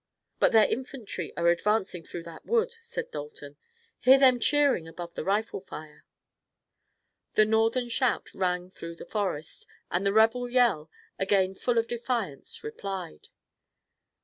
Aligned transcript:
"But 0.39 0.51
their 0.51 0.65
infantry 0.67 1.31
are 1.37 1.47
advancing 1.49 2.03
through 2.03 2.23
that 2.23 2.43
wood," 2.43 2.71
said 2.79 3.11
Dalton. 3.11 3.55
"Hear 3.99 4.17
them 4.17 4.39
cheering 4.39 4.87
above 4.87 5.13
the 5.13 5.23
rifle 5.23 5.59
fire!" 5.59 6.07
The 7.35 7.45
Northern 7.45 7.87
shout 7.87 8.33
rang 8.33 8.71
through 8.71 8.95
the 8.95 9.05
forest, 9.05 9.67
and 9.91 10.03
the 10.03 10.11
rebel 10.11 10.49
yell, 10.49 10.89
again 11.19 11.53
full 11.53 11.77
of 11.77 11.85
defiance, 11.85 12.63
replied. 12.63 13.29